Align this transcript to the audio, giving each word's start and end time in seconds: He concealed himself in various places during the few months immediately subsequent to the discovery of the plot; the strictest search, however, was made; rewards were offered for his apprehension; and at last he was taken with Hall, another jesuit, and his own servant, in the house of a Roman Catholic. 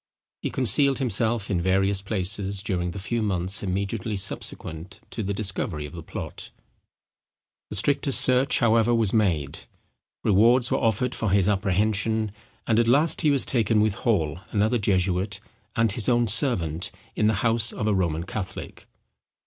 He 0.41 0.49
concealed 0.49 0.97
himself 0.97 1.51
in 1.51 1.61
various 1.61 2.01
places 2.01 2.63
during 2.63 2.89
the 2.89 2.97
few 2.97 3.21
months 3.21 3.61
immediately 3.61 4.17
subsequent 4.17 4.99
to 5.11 5.21
the 5.21 5.31
discovery 5.31 5.85
of 5.85 5.93
the 5.93 6.01
plot; 6.01 6.49
the 7.69 7.75
strictest 7.75 8.19
search, 8.19 8.57
however, 8.57 8.95
was 8.95 9.13
made; 9.13 9.59
rewards 10.23 10.71
were 10.71 10.79
offered 10.79 11.13
for 11.13 11.29
his 11.29 11.47
apprehension; 11.47 12.31
and 12.65 12.79
at 12.79 12.87
last 12.87 13.21
he 13.21 13.29
was 13.29 13.45
taken 13.45 13.79
with 13.79 13.93
Hall, 13.93 14.39
another 14.51 14.79
jesuit, 14.79 15.39
and 15.75 15.91
his 15.91 16.09
own 16.09 16.27
servant, 16.27 16.89
in 17.15 17.27
the 17.27 17.35
house 17.45 17.71
of 17.71 17.85
a 17.85 17.93
Roman 17.93 18.23
Catholic. 18.23 18.87